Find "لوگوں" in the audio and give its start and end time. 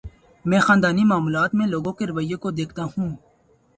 1.67-1.93